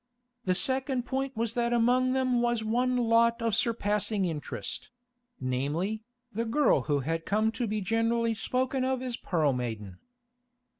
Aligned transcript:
The 0.45 0.55
second 0.55 1.05
point 1.05 1.37
was 1.37 1.53
that 1.53 1.71
among 1.73 2.13
them 2.13 2.41
was 2.41 2.63
one 2.63 2.97
lot 2.97 3.39
of 3.39 3.53
surpassing 3.53 4.25
interest; 4.25 4.89
namely, 5.39 6.01
the 6.33 6.43
girl 6.43 6.81
who 6.89 7.01
had 7.01 7.23
come 7.23 7.51
to 7.51 7.67
be 7.67 7.81
generally 7.81 8.33
spoken 8.33 8.83
of 8.83 9.03
as 9.03 9.15
Pearl 9.15 9.53
Maiden. 9.53 9.99